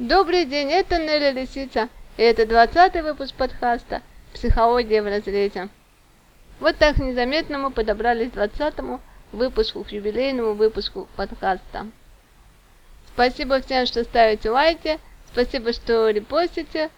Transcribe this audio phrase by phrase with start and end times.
[0.00, 4.00] Добрый день, это Нелли Лисица, и это двадцатый выпуск подкаста
[4.32, 5.68] «Психология в разрезе».
[6.58, 11.86] Вот так незаметно мы подобрались к двадцатому выпуску, к юбилейному выпуску подкаста.
[13.08, 14.98] Спасибо всем, что ставите лайки,
[15.32, 16.88] спасибо, что репостите,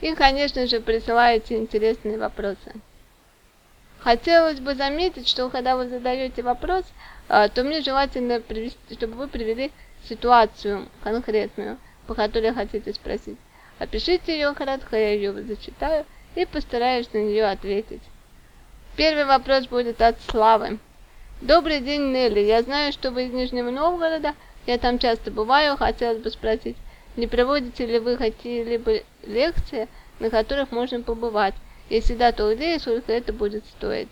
[0.00, 2.72] и, конечно же, присылаете интересные вопросы.
[4.00, 6.82] Хотелось бы заметить, что когда вы задаете вопрос,
[7.28, 9.70] а, то мне желательно, привести, чтобы вы привели
[10.08, 13.38] ситуацию конкретную, по которой хотите спросить.
[13.78, 18.02] Опишите ее кратко, я ее зачитаю и постараюсь на нее ответить.
[18.96, 20.78] Первый вопрос будет от Славы.
[21.40, 22.40] Добрый день, Нелли.
[22.40, 24.34] Я знаю, что вы из Нижнего Новгорода.
[24.66, 25.76] Я там часто бываю.
[25.76, 26.76] Хотелось бы спросить,
[27.16, 29.88] не проводите ли вы какие-либо лекции,
[30.20, 31.54] на которых можно побывать?
[31.90, 34.08] Если да, то где и сколько это будет стоить?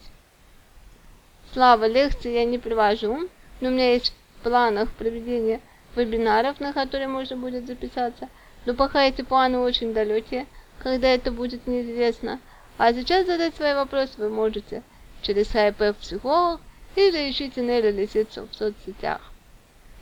[1.52, 3.28] Слава, лекции я не привожу,
[3.60, 5.60] но у меня есть в планах проведения
[5.96, 8.28] вебинаров, на которые можно будет записаться.
[8.66, 10.46] Но пока эти планы очень далекие,
[10.78, 12.40] когда это будет неизвестно.
[12.78, 14.82] А сейчас задать свои вопросы вы можете
[15.22, 16.60] через хайп психолог
[16.96, 19.20] или ищите Нелли Лисицу в соцсетях.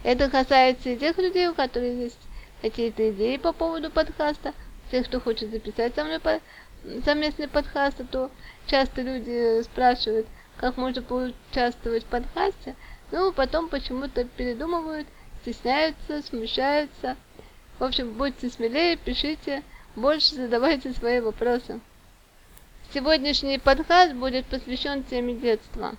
[0.02, 2.18] Это касается и тех людей, у которых есть
[2.62, 4.54] какие-то идеи по поводу подкаста,
[4.90, 6.40] тех, кто хочет записать со мной по
[7.04, 8.30] совместный подкаст, а то
[8.66, 12.74] часто люди спрашивают, как можно поучаствовать в подкасте,
[13.12, 15.06] но потом почему-то передумывают,
[15.42, 17.16] стесняются, смущаются.
[17.78, 19.62] В общем, будьте смелее, пишите,
[19.96, 21.80] больше задавайте свои вопросы.
[22.92, 25.94] Сегодняшний подкаст будет посвящен теме детства.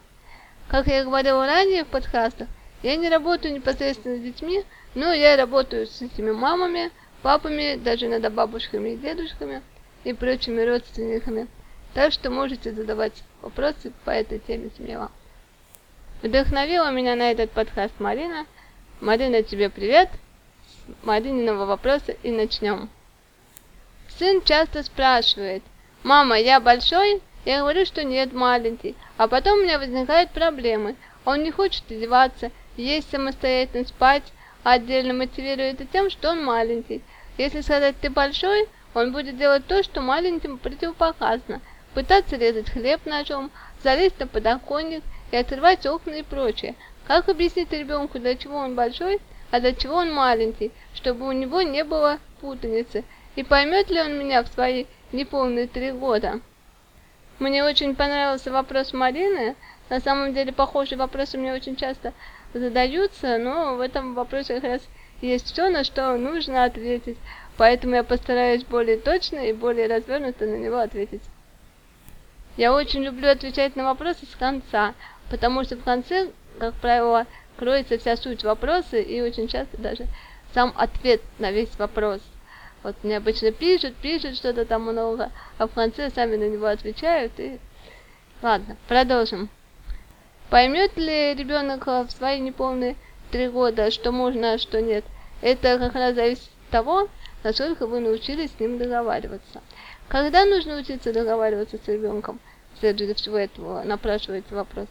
[0.68, 2.48] Как я говорила ранее в подкастах,
[2.84, 4.64] я не работаю непосредственно с детьми,
[4.96, 9.62] но я работаю с этими мамами, папами, даже иногда бабушками и дедушками
[10.04, 11.48] и прочими родственниками.
[11.94, 15.12] Так что можете задавать вопросы по этой теме смело.
[16.22, 18.46] Вдохновила меня на этот подкаст Марина.
[19.02, 20.10] Марина, тебе привет.
[21.02, 22.88] Марининого вопроса и начнем.
[24.20, 25.64] Сын часто спрашивает,
[26.04, 28.96] «Мама, я большой?» Я говорю, что нет, маленький.
[29.18, 30.96] А потом у меня возникают проблемы.
[31.26, 34.32] Он не хочет одеваться, есть самостоятельно, спать,
[34.62, 37.02] отдельно мотивирует это тем, что он маленький.
[37.40, 41.60] Если сказать «ты большой», он будет делать то, что маленьким противопоказано
[41.96, 43.50] пытаться резать хлеб ножом,
[43.84, 46.76] залезть на подоконник и открывать окна и прочее.
[47.08, 49.20] Как объяснить ребенку, для чего он большой,
[49.50, 53.04] а для чего он маленький, чтобы у него не было путаницы?
[53.36, 56.40] И поймет ли он меня в свои неполные три года?
[57.40, 59.56] Мне очень понравился вопрос Марины.
[59.90, 62.14] На самом деле, похожие вопросы мне очень часто
[62.54, 64.82] задаются, но в этом вопросе как раз
[65.22, 67.18] есть все, на что нужно ответить.
[67.58, 71.22] Поэтому я постараюсь более точно и более развернуто на него ответить.
[72.58, 74.94] Я очень люблю отвечать на вопросы с конца,
[75.30, 76.30] потому что в конце,
[76.60, 77.26] как правило,
[77.58, 80.08] кроется вся суть вопроса и очень часто даже
[80.54, 82.22] сам ответ на весь вопрос.
[82.84, 87.34] Вот мне обычно пишут, пишут что-то там много, а в конце сами на него отвечают
[87.40, 87.60] и...
[88.42, 89.50] Ладно, продолжим.
[90.50, 92.96] Поймет ли ребенок в свои неполные
[93.30, 95.06] три года, что можно, а что нет?
[95.42, 97.08] Это как раз зависит от того,
[97.44, 99.62] насколько вы научились с ним договариваться.
[100.08, 102.40] Когда нужно учиться договариваться с ребенком?
[102.80, 104.88] Следует всего этого напрашивается вопрос.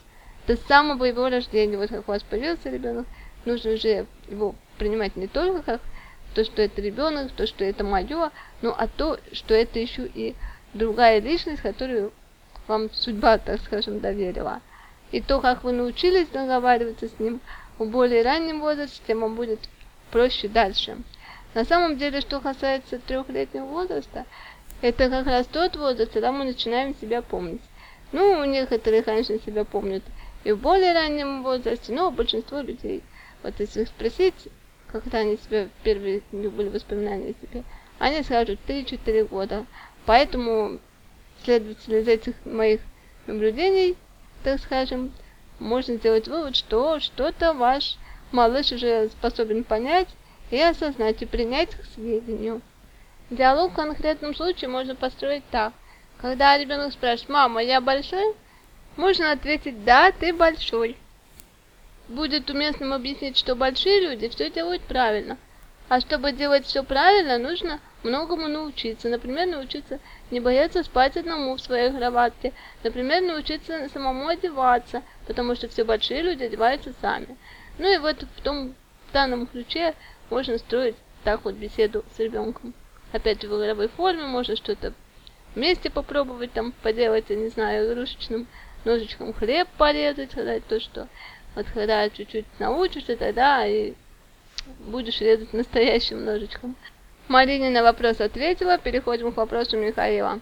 [0.50, 3.06] С самого его рождения, вот как у вас появился ребенок,
[3.44, 5.80] нужно уже его принимать не только как
[6.34, 10.34] то, что это ребенок, то, что это мое, но а то, что это еще и
[10.74, 12.12] другая личность, которую
[12.66, 14.60] вам судьба, так скажем, доверила.
[15.12, 17.40] И то, как вы научились договариваться с ним
[17.78, 19.60] в более раннем возрасте, тем вам будет
[20.10, 20.96] проще дальше.
[21.54, 24.26] На самом деле, что касается трехлетнего возраста,
[24.82, 27.62] это как раз тот возраст, когда мы начинаем себя помнить.
[28.10, 30.02] Ну, у некоторых, конечно, себя помнят
[30.44, 33.02] и в более раннем возрасте, но большинство людей,
[33.42, 34.48] вот если их спросить,
[34.88, 37.64] когда они себя первые были воспоминания о себе,
[37.98, 39.66] они скажут 3-4 года.
[40.06, 40.80] Поэтому,
[41.44, 42.80] следовательно, из этих моих
[43.26, 43.96] наблюдений,
[44.42, 45.12] так скажем,
[45.58, 47.98] можно сделать вывод, что что-то ваш
[48.32, 50.08] малыш уже способен понять
[50.50, 52.62] и осознать и принять к сведению.
[53.28, 55.74] Диалог в конкретном случае можно построить так.
[56.20, 58.34] Когда ребенок спрашивает, мама, я большой?
[58.96, 60.96] Можно ответить, да, ты большой.
[62.08, 65.38] Будет уместным объяснить, что большие люди все делают правильно.
[65.88, 69.08] А чтобы делать все правильно, нужно многому научиться.
[69.08, 70.00] Например, научиться
[70.30, 72.52] не бояться спать одному в своей кроватке.
[72.82, 77.36] Например, научиться самому одеваться, потому что все большие люди одеваются сами.
[77.78, 78.74] Ну и вот в том
[79.08, 79.94] в данном ключе
[80.30, 82.74] можно строить так вот беседу с ребенком
[83.12, 84.92] опять в игровой форме, можно что-то
[85.54, 88.46] вместе попробовать там поделать, я не знаю, игрушечным
[88.84, 91.08] ножичком хлеб порезать, сказать то, что
[91.54, 93.94] вот когда чуть-чуть научишься, тогда и
[94.80, 96.76] будешь резать настоящим ножичком.
[97.28, 100.40] Марине на вопрос ответила, переходим к вопросу Михаила.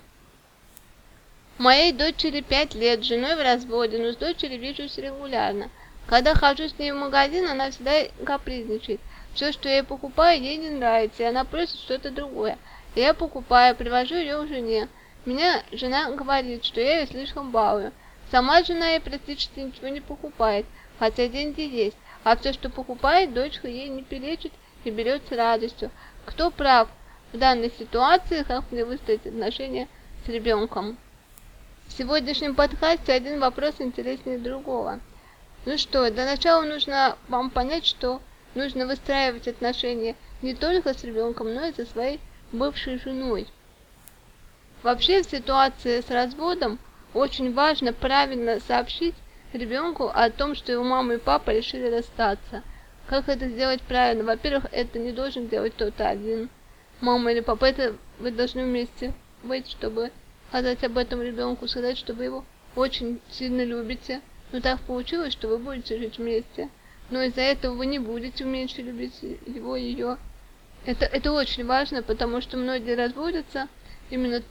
[1.59, 5.71] Моей дочери пять лет, женой в разводе, но с дочерью вижусь регулярно.
[6.07, 9.01] Когда хожу с ней в магазин, она всегда капризничает.
[9.35, 12.59] Все, что я покупаю, ей не нравится, и она просит что-то другое.
[12.95, 14.89] Я покупаю, привожу ее к жене.
[15.27, 17.93] Меня жена говорит, что я ее слишком балую.
[18.31, 20.67] Сама жена ей практически ничего не покупает,
[20.99, 24.53] хотя деньги есть, а все, что покупает, дочка ей не перечит
[24.85, 25.91] и берет с радостью.
[26.27, 26.89] Кто прав
[27.33, 29.89] в данной ситуации, как мне выстроить отношения
[30.27, 30.99] с ребенком?
[31.87, 35.01] В сегодняшнем подкасте один вопрос интереснее другого.
[35.65, 38.21] Ну что, для начала нужно вам понять, что
[38.55, 42.21] нужно выстраивать отношения не только с ребенком, но и со своей
[42.53, 43.47] бывшей женой.
[44.83, 46.79] Вообще в ситуации с разводом
[47.19, 49.15] очень важно правильно сообщить
[49.53, 52.63] ребенку о том, что его мама и папа решили расстаться.
[53.07, 54.25] Как это сделать правильно?
[54.25, 56.49] Во-первых, это не должен делать кто-то один.
[57.01, 60.11] Мама или папа, это вы должны вместе быть, чтобы
[60.49, 62.45] сказать об этом ребенку, сказать, что вы его
[62.77, 64.21] очень сильно любите.
[64.53, 66.69] Но так получилось, что вы будете жить вместе.
[67.11, 70.19] Но из-за этого вы не будете меньше любить его, ее.
[70.85, 73.69] Это, это очень важно, потому что многие разводятся
[74.11, 74.43] именно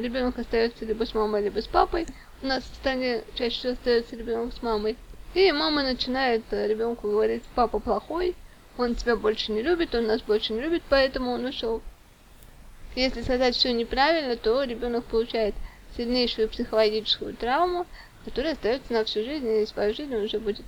[0.00, 2.06] ребенок остается либо с мамой, либо с папой.
[2.42, 4.96] У нас в стране чаще всего остается ребенок с мамой.
[5.34, 8.36] И мама начинает э, ребенку говорить, папа плохой,
[8.78, 11.82] он тебя больше не любит, он нас больше не любит, поэтому он ушел.
[12.94, 15.54] Если сказать все неправильно, то ребенок получает
[15.96, 17.86] сильнейшую психологическую травму,
[18.24, 20.66] которая остается на всю жизнь, и свою жизнь он уже будет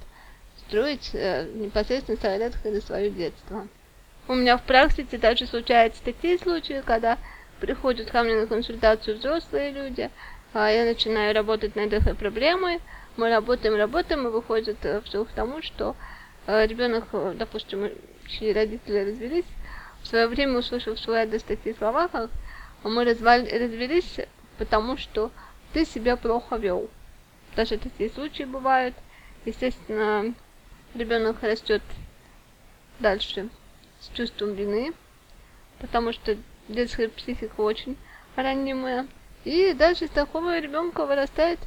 [0.66, 3.68] строить э, непосредственно со за свое детство.
[4.28, 7.18] У меня в практике также случаются такие случаи, когда
[7.60, 10.10] приходят ко мне на консультацию взрослые люди,
[10.52, 12.80] а я начинаю работать над этой проблемой,
[13.16, 15.96] мы работаем, работаем, и выходит э, все к тому, что
[16.46, 17.90] э, ребенок, э, допустим,
[18.28, 19.46] чьи родители развелись,
[20.02, 22.30] в свое время услышав свой адрес такие слова, как
[22.82, 24.20] мы развелись,
[24.58, 25.30] потому что
[25.72, 26.88] ты себя плохо вел.
[27.56, 28.94] Даже такие случаи бывают.
[29.44, 30.34] Естественно,
[30.94, 31.82] ребенок растет
[33.00, 33.48] дальше
[34.00, 34.92] с чувством вины,
[35.80, 36.36] потому что
[36.68, 37.96] детская психика очень
[38.34, 39.06] ранимая.
[39.44, 41.60] И дальше из такого ребенка вырастает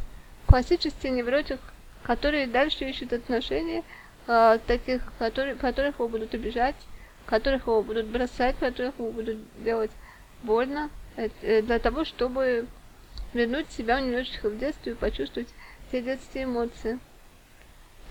[0.48, 1.60] классический невротик,
[2.04, 3.84] который дальше ищет отношения,
[4.28, 6.76] э, таких, которые, которых его будут обижать,
[7.26, 9.92] которых его будут бросать, которых его будут делать
[10.44, 12.68] больно, э, для того, чтобы
[13.34, 15.50] вернуть себя немножечко в детство и почувствовать
[15.88, 17.00] все детские эмоции.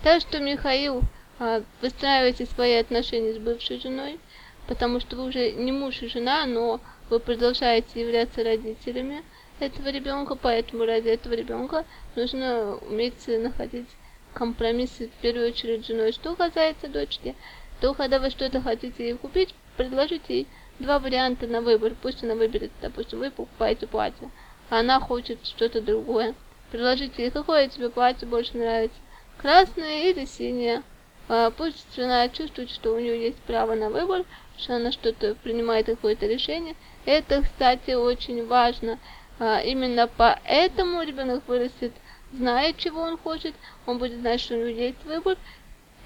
[0.01, 1.01] Так что, Михаил,
[1.39, 4.19] э, выстраивайте свои отношения с бывшей женой,
[4.69, 6.79] потому что вы уже не муж и жена, но
[7.09, 9.23] вы продолжаете являться родителями
[9.59, 11.85] этого ребенка, поэтому ради этого ребенка
[12.15, 13.89] нужно уметь находить
[14.35, 16.11] компромиссы в первую очередь с женой.
[16.11, 17.35] Что касается дочки,
[17.81, 21.95] то когда вы что-то хотите ей купить, предложите ей два варианта на выбор.
[21.99, 24.29] Пусть она выберет, допустим, вы покупаете платье,
[24.69, 26.35] а она хочет что-то другое.
[26.71, 28.99] Предложите ей, какое тебе платье больше нравится,
[29.39, 30.83] красное или синее.
[31.31, 34.25] А, пусть жена чувствует, что у нее есть право на выбор,
[34.57, 36.75] что она что-то принимает какое-то решение.
[37.05, 38.97] Это, кстати, очень важно.
[39.37, 41.93] А, именно поэтому ребенок вырастет,
[42.33, 43.53] зная, чего он хочет,
[43.85, 45.37] он будет знать, что у него есть выбор,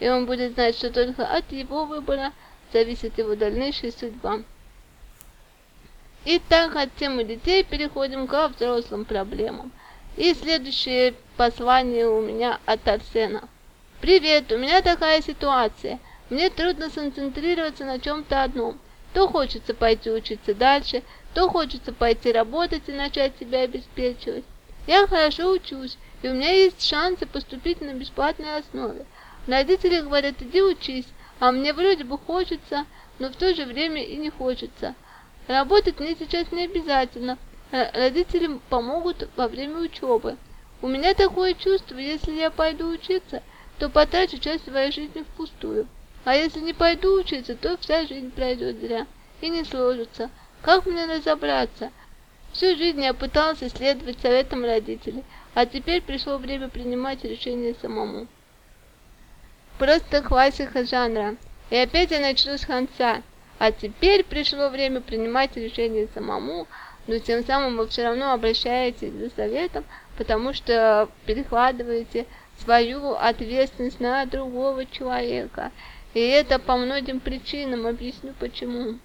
[0.01, 2.33] и он будет знать, что только от его выбора
[2.73, 4.39] зависит его дальнейшая судьба.
[6.25, 9.71] Итак, от темы детей переходим к взрослым проблемам.
[10.17, 13.47] И следующее послание у меня от Арсена.
[14.03, 15.97] Привет, у меня такая ситуация.
[16.29, 18.77] Мне трудно сконцентрироваться на чем-то одном.
[19.13, 24.43] То хочется пойти учиться дальше, то хочется пойти работать и начать себя обеспечивать.
[24.87, 29.05] Я хорошо учусь, и у меня есть шансы поступить на бесплатной основе.
[29.47, 31.07] Родители говорят, иди учись,
[31.39, 32.85] а мне вроде бы хочется,
[33.19, 34.95] но в то же время и не хочется.
[35.47, 37.37] Работать мне сейчас не обязательно.
[37.71, 40.35] Родители помогут во время учебы.
[40.81, 43.41] У меня такое чувство, если я пойду учиться,
[43.83, 45.89] то потрачу часть своей жизни впустую.
[46.23, 49.05] А если не пойду учиться, то вся жизнь пройдет зря
[49.41, 50.29] и не сложится.
[50.61, 51.91] Как мне разобраться?
[52.53, 58.27] Всю жизнь я пытался следовать советам родителей, а теперь пришло время принимать решение самому.
[59.77, 61.35] Просто классика жанра.
[61.69, 63.21] И опять я начну с конца.
[63.59, 66.67] А теперь пришло время принимать решение самому,
[67.07, 69.83] но тем самым вы все равно обращаетесь за советом,
[70.17, 72.27] потому что перекладываете
[72.63, 75.71] свою ответственность на другого человека.
[76.13, 78.99] И это по многим причинам, объясню почему.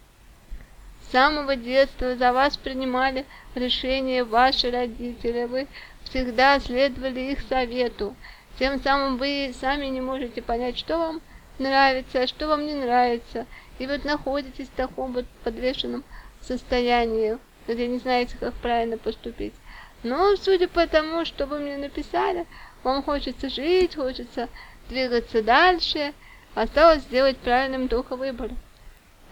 [1.03, 3.25] С самого детства за вас принимали
[3.55, 5.67] решения ваши родители, вы
[6.05, 8.15] всегда следовали их совету.
[8.59, 11.21] Тем самым вы сами не можете понять, что вам
[11.59, 13.47] нравится, а что вам не нравится.
[13.79, 16.05] и вот находитесь в таком вот подвешенном
[16.43, 19.55] состоянии, где не знаете, как правильно поступить.
[20.03, 22.47] Но, судя по тому, что вы мне написали,
[22.85, 24.49] вам хочется жить, хочется
[24.89, 26.13] двигаться дальше,
[26.55, 28.51] осталось сделать правильным духа выбор.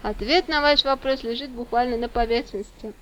[0.02, 2.92] Ответ на ваш вопрос лежит буквально на поверхности.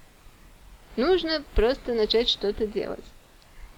[0.97, 3.05] Нужно просто начать что-то делать.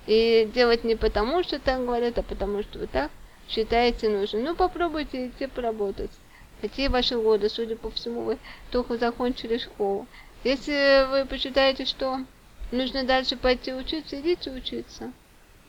[0.06, 3.10] И делать не потому, что так говорят, а потому, что вы так
[3.48, 4.44] считаете нужным.
[4.44, 6.10] Ну, попробуйте идти поработать.
[6.60, 7.48] Какие ваши годы?
[7.48, 8.38] Судя по всему, вы
[8.70, 10.06] только закончили школу.
[10.44, 12.20] Если вы посчитаете, что
[12.70, 15.12] нужно дальше пойти учиться, идите учиться.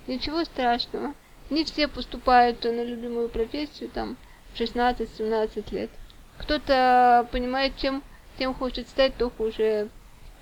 [0.08, 1.14] Ничего страшного.
[1.50, 4.18] Не все поступают на любимую профессию там
[4.54, 5.90] в 16-17 лет.
[6.38, 8.04] Кто-то понимает, чем,
[8.38, 9.90] тем хочет стать, только уже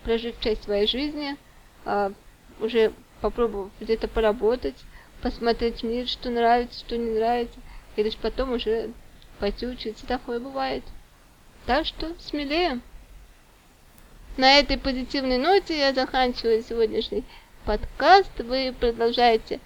[0.03, 1.35] прожив часть своей жизни,
[1.83, 2.11] а,
[2.59, 4.75] уже попробовав где-то поработать,
[5.21, 7.59] посмотреть мир, что нравится, что не нравится,
[7.95, 8.91] и лишь потом уже
[9.39, 10.05] пойти учиться.
[10.05, 10.83] Такое бывает.
[11.65, 12.81] Так что смелее.
[14.37, 17.23] На этой позитивной ноте я заканчиваю сегодняшний
[17.65, 18.31] подкаст.
[18.37, 19.59] Вы продолжаете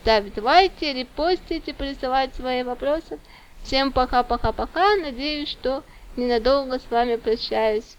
[0.00, 3.18] ставить лайки, репостить и присылать свои вопросы.
[3.62, 4.96] Всем пока-пока-пока.
[4.96, 5.82] Надеюсь, что
[6.16, 7.96] ненадолго с вами прощаюсь.